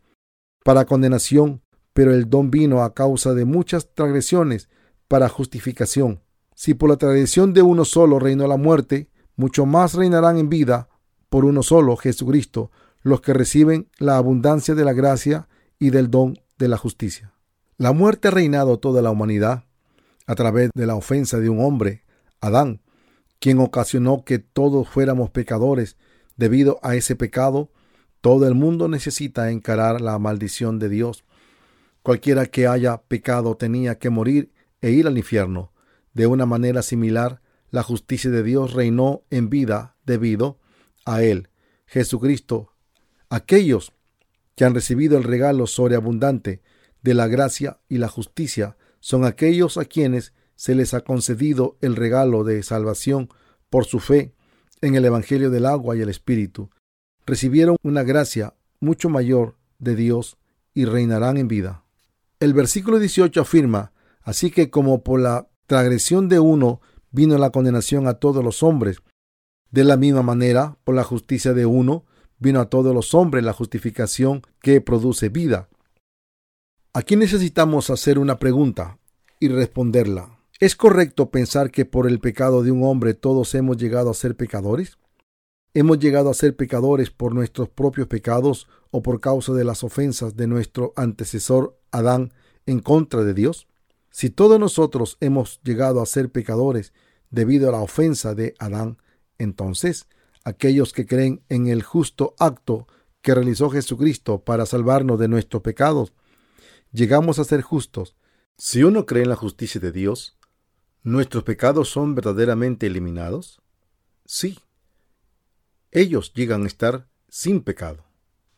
[0.64, 4.68] para condenación, pero el don vino a causa de muchas transgresiones,
[5.06, 6.20] para justificación.
[6.56, 10.88] Si por la tradición de uno solo reinó la muerte, mucho más reinarán en vida
[11.28, 15.46] por uno solo, Jesucristo, los que reciben la abundancia de la gracia
[15.78, 17.31] y del don de la justicia.
[17.78, 19.64] La muerte ha reinado toda la humanidad
[20.26, 22.04] a través de la ofensa de un hombre,
[22.40, 22.80] Adán,
[23.38, 25.96] quien ocasionó que todos fuéramos pecadores.
[26.36, 27.70] Debido a ese pecado,
[28.20, 31.24] todo el mundo necesita encarar la maldición de Dios.
[32.02, 35.72] Cualquiera que haya pecado tenía que morir e ir al infierno.
[36.14, 40.58] De una manera similar, la justicia de Dios reinó en vida debido
[41.04, 41.48] a Él,
[41.86, 42.72] Jesucristo.
[43.28, 43.92] Aquellos
[44.54, 46.60] que han recibido el regalo sobreabundante
[47.02, 51.96] de la gracia y la justicia son aquellos a quienes se les ha concedido el
[51.96, 53.28] regalo de salvación
[53.68, 54.32] por su fe
[54.80, 56.70] en el Evangelio del agua y el Espíritu.
[57.26, 60.36] Recibieron una gracia mucho mayor de Dios
[60.74, 61.84] y reinarán en vida.
[62.40, 68.06] El versículo 18 afirma, así que como por la transgresión de uno vino la condenación
[68.06, 68.98] a todos los hombres.
[69.70, 72.04] De la misma manera, por la justicia de uno,
[72.38, 75.68] vino a todos los hombres la justificación que produce vida.
[76.94, 78.98] Aquí necesitamos hacer una pregunta
[79.40, 80.38] y responderla.
[80.60, 84.36] ¿Es correcto pensar que por el pecado de un hombre todos hemos llegado a ser
[84.36, 84.98] pecadores?
[85.72, 90.36] ¿Hemos llegado a ser pecadores por nuestros propios pecados o por causa de las ofensas
[90.36, 92.34] de nuestro antecesor Adán
[92.66, 93.68] en contra de Dios?
[94.10, 96.92] Si todos nosotros hemos llegado a ser pecadores
[97.30, 98.98] debido a la ofensa de Adán,
[99.38, 100.08] entonces
[100.44, 102.86] aquellos que creen en el justo acto
[103.22, 106.12] que realizó Jesucristo para salvarnos de nuestros pecados,
[106.92, 108.16] llegamos a ser justos.
[108.56, 110.38] Si uno cree en la justicia de Dios,
[111.02, 113.60] ¿nuestros pecados son verdaderamente eliminados?
[114.24, 114.58] Sí.
[115.90, 118.04] Ellos llegan a estar sin pecado.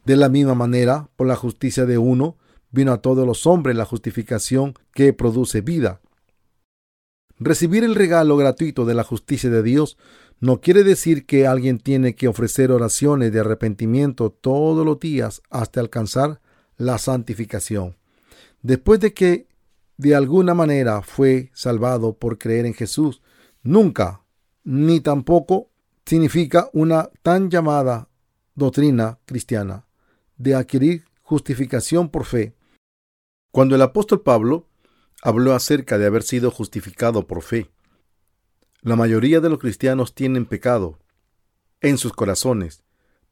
[0.05, 2.37] De la misma manera, por la justicia de uno,
[2.71, 6.01] vino a todos los hombres la justificación que produce vida.
[7.39, 9.97] Recibir el regalo gratuito de la justicia de Dios
[10.41, 15.81] no quiere decir que alguien tiene que ofrecer oraciones de arrepentimiento todos los días hasta
[15.81, 16.41] alcanzar
[16.77, 17.97] la santificación.
[18.65, 19.47] Después de que
[19.99, 23.21] de alguna manera fue salvado por creer en Jesús,
[23.63, 24.23] nunca,
[24.65, 25.71] ni tampoco
[26.07, 28.09] significa una tan llamada
[28.55, 29.87] doctrina cristiana
[30.39, 32.57] de adquirir justificación por fe.
[33.53, 34.67] Cuando el apóstol Pablo
[35.21, 37.71] habló acerca de haber sido justificado por fe,
[38.81, 40.99] la mayoría de los cristianos tienen pecado
[41.83, 42.83] en sus corazones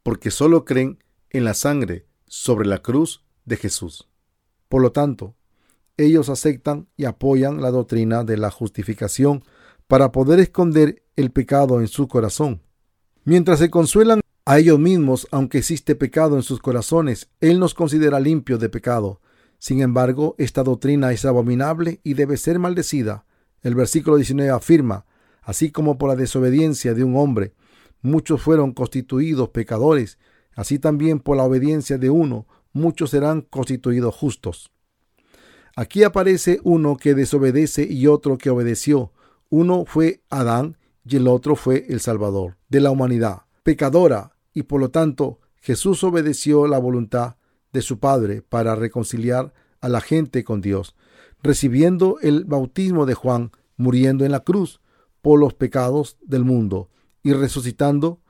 [0.03, 4.12] porque solo creen en la sangre sobre la cruz de Jesús.
[4.73, 5.35] Por lo tanto,
[5.99, 9.45] ellos aceptan y apoyan la doctrina de la justificación
[9.87, 12.63] para poder esconder el pecado en su corazón.
[13.25, 18.19] Mientras se consuelan a ellos mismos, aunque existe pecado en sus corazones, Él nos considera
[18.19, 19.21] limpios de pecado
[19.59, 23.27] sin embargo, esta doctrina es abominable y debe ser maldecida.
[23.61, 25.05] El versículo 19 afirma,
[25.43, 27.53] así como por la desobediencia de un hombre,
[28.01, 30.19] muchos fueron constituidos pecadores,
[30.57, 34.71] así también por la obediencia de uno, muchos serán constituidos justos.
[35.75, 39.13] Aquí aparece uno que desobedece y otro que obedeció.
[39.49, 44.81] Uno fue Adán y el otro fue el Salvador de la humanidad, pecadora, y por
[44.81, 47.37] lo tanto Jesús obedeció la voluntad
[47.73, 50.95] de su Padre para reconciliar a la gente con Dios,
[51.43, 54.81] recibiendo el bautismo de Juan, muriendo en la cruz
[55.23, 56.91] por los pecados del mundo
[57.23, 58.21] y resucitando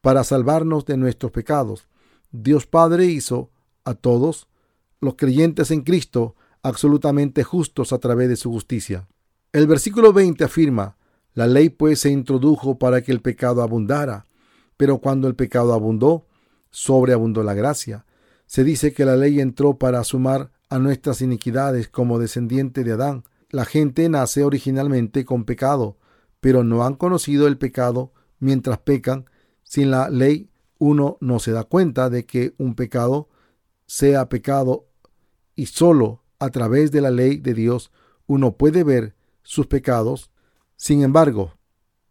[0.00, 1.88] para salvarnos de nuestros pecados.
[2.30, 3.50] Dios Padre hizo
[3.90, 4.48] a todos
[5.00, 9.08] los creyentes en Cristo absolutamente justos a través de su justicia.
[9.52, 10.96] El versículo 20 afirma,
[11.34, 14.26] la ley pues se introdujo para que el pecado abundara,
[14.76, 16.26] pero cuando el pecado abundó,
[16.70, 18.04] sobreabundó la gracia,
[18.46, 23.24] se dice que la ley entró para sumar a nuestras iniquidades como descendiente de Adán.
[23.50, 25.98] La gente nace originalmente con pecado,
[26.40, 29.26] pero no han conocido el pecado mientras pecan.
[29.62, 33.28] Sin la ley uno no se da cuenta de que un pecado
[33.90, 34.86] sea pecado
[35.56, 37.90] y solo a través de la ley de Dios
[38.28, 40.30] uno puede ver sus pecados.
[40.76, 41.54] Sin embargo,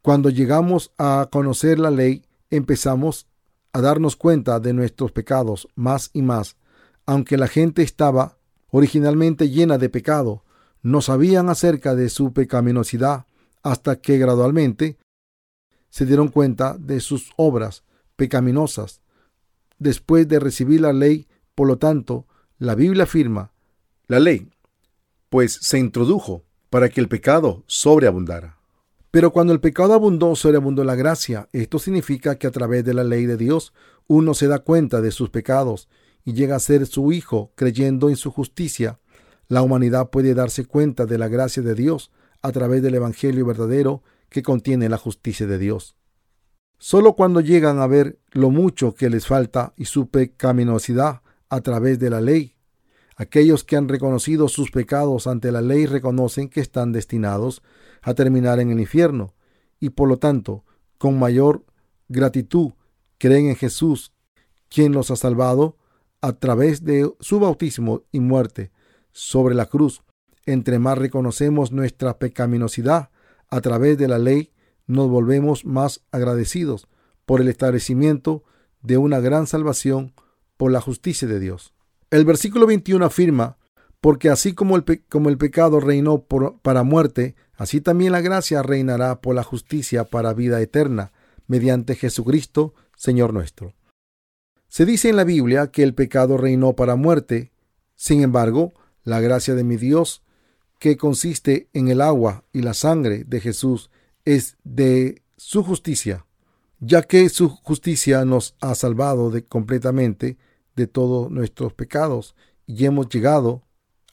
[0.02, 3.28] cuando llegamos a conocer la ley, empezamos
[3.72, 6.58] a darnos cuenta de nuestros pecados más y más,
[7.06, 8.40] aunque la gente estaba
[8.72, 10.44] originalmente llena de pecado,
[10.82, 13.26] no sabían acerca de su pecaminosidad
[13.64, 14.98] hasta que gradualmente
[15.90, 17.86] se dieron cuenta de sus obras
[18.18, 19.00] pecaminosas.
[19.78, 22.26] Después de recibir la ley, por lo tanto,
[22.58, 23.52] la Biblia afirma,
[24.08, 24.50] la ley,
[25.28, 28.60] pues se introdujo para que el pecado sobreabundara.
[29.12, 31.50] Pero cuando el pecado abundó, sobreabundó la gracia.
[31.52, 33.74] Esto significa que a través de la ley de Dios
[34.08, 35.90] uno se da cuenta de sus pecados
[36.24, 39.02] y llega a ser su hijo creyendo en su justicia.
[39.50, 42.10] La humanidad puede darse cuenta de la gracia de Dios
[42.42, 45.98] a través del Evangelio verdadero que contiene la justicia de Dios.
[46.78, 52.00] Solo cuando llegan a ver lo mucho que les falta y su pecaminosidad a través
[52.00, 52.56] de la ley,
[53.16, 57.62] aquellos que han reconocido sus pecados ante la ley reconocen que están destinados
[58.02, 59.34] a terminar en el infierno
[59.80, 60.64] y por lo tanto,
[60.98, 61.66] con mayor
[62.08, 62.72] gratitud,
[63.18, 64.14] creen en Jesús,
[64.70, 65.78] quien los ha salvado
[66.22, 68.72] a través de su bautismo y muerte
[69.12, 70.02] sobre la cruz.
[70.46, 73.10] Entre más reconocemos nuestra pecaminosidad
[73.50, 74.52] a través de la ley,
[74.88, 76.88] nos volvemos más agradecidos
[77.26, 78.44] por el establecimiento
[78.82, 80.14] de una gran salvación
[80.60, 81.74] por la justicia de Dios.
[82.12, 83.58] El versículo 21 afirma,
[84.02, 86.26] porque así como el, como el pecado reinó
[86.62, 91.14] para muerte, así también la gracia reinará por la justicia para vida eterna,
[91.48, 93.74] mediante Jesucristo, Señor nuestro.
[94.68, 97.54] Se dice en la Biblia que el pecado reinó para muerte,
[97.96, 98.74] sin embargo,
[99.06, 100.24] la gracia de mi Dios
[100.78, 103.92] que consiste en el agua y la sangre de Jesús
[104.26, 106.26] es de su justicia,
[106.82, 110.38] ya que su justicia nos ha salvado de completamente
[110.76, 113.64] de todos nuestros pecados y hemos llegado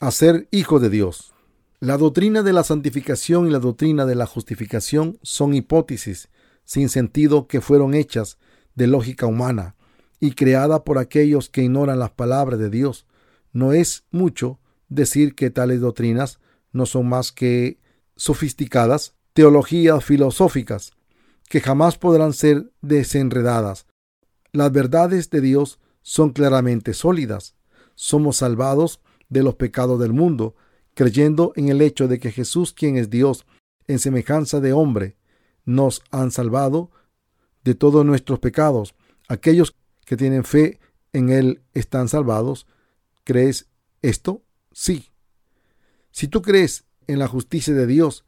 [0.00, 1.32] a ser hijos de Dios.
[1.78, 6.28] La doctrina de la santificación y la doctrina de la justificación son hipótesis
[6.64, 8.38] sin sentido que fueron hechas
[8.74, 9.76] de lógica humana
[10.18, 13.06] y creada por aquellos que ignoran las palabras de Dios.
[13.52, 16.40] No es mucho decir que tales doctrinas
[16.72, 17.78] no son más que
[18.16, 20.92] sofisticadas teologías filosóficas
[21.48, 23.86] que jamás podrán ser desenredadas.
[24.52, 27.56] Las verdades de Dios son claramente sólidas.
[27.96, 30.54] Somos salvados de los pecados del mundo,
[30.94, 33.44] creyendo en el hecho de que Jesús, quien es Dios,
[33.88, 35.16] en semejanza de hombre,
[35.64, 36.92] nos han salvado
[37.64, 38.94] de todos nuestros pecados.
[39.28, 40.78] Aquellos que tienen fe
[41.12, 42.68] en Él están salvados.
[43.24, 43.66] ¿Crees
[44.00, 44.44] esto?
[44.70, 45.08] Sí.
[46.12, 48.24] Si tú crees en la justicia de Dios,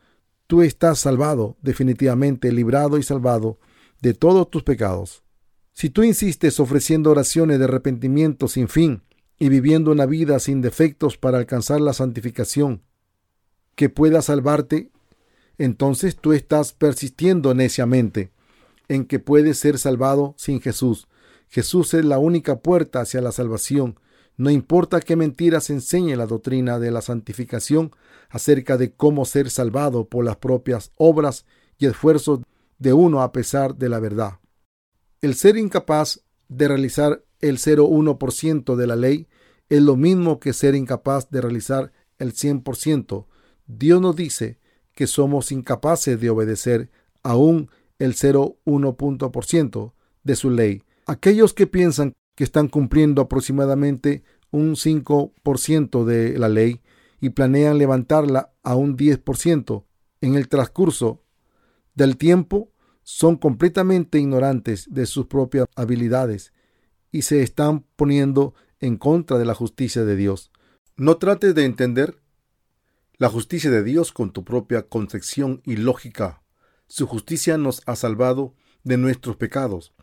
[0.48, 3.60] tú estás salvado, definitivamente librado y salvado
[4.02, 5.22] de todos tus pecados.
[5.78, 9.02] Si tú insistes ofreciendo oraciones de arrepentimiento sin fin
[9.38, 12.82] y viviendo una vida sin defectos para alcanzar la santificación
[13.76, 14.90] que pueda salvarte,
[15.56, 18.32] entonces tú estás persistiendo neciamente
[18.88, 21.06] en que puedes ser salvado sin Jesús.
[21.46, 24.00] Jesús es la única puerta hacia la salvación.
[24.36, 27.92] No importa qué mentiras enseñe la doctrina de la santificación
[28.30, 31.46] acerca de cómo ser salvado por las propias obras
[31.78, 32.40] y esfuerzos
[32.80, 34.40] de uno a pesar de la verdad.
[35.20, 39.26] El ser incapaz de realizar el 0,1% de la ley
[39.68, 43.26] es lo mismo que ser incapaz de realizar el 100%.
[43.66, 44.58] Dios nos dice
[44.94, 46.90] que somos incapaces de obedecer
[47.22, 49.92] aún el 0,1%
[50.22, 50.82] de su ley.
[51.06, 56.80] Aquellos que piensan que están cumpliendo aproximadamente un 5% de la ley
[57.20, 59.84] y planean levantarla a un 10%
[60.20, 61.22] en el transcurso
[61.94, 62.70] del tiempo
[63.10, 66.52] son completamente ignorantes de sus propias habilidades
[67.10, 70.52] y se están poniendo en contra de la justicia de Dios.
[70.94, 72.20] No trates de entender
[73.16, 76.42] la justicia de Dios con tu propia concepción y lógica.
[76.86, 78.54] Su justicia nos ha salvado
[78.84, 79.94] de nuestros pecados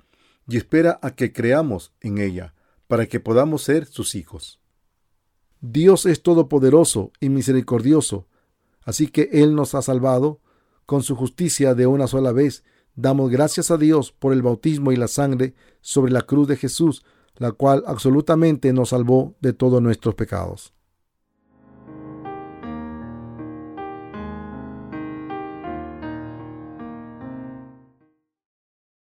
[0.47, 2.55] y espera a que creamos en ella
[2.87, 4.59] para que podamos ser sus hijos.
[5.61, 8.27] Dios es todopoderoso y misericordioso,
[8.81, 10.41] así que Él nos ha salvado
[10.87, 12.63] con su justicia de una sola vez.
[12.95, 17.03] Damos gracias a Dios por el bautismo y la sangre sobre la cruz de Jesús,
[17.37, 20.73] la cual absolutamente nos salvó de todos nuestros pecados.